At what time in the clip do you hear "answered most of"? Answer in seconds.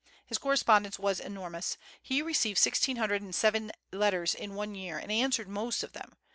5.11-5.93